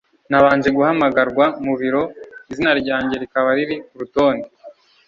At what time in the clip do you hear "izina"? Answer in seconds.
2.51-2.71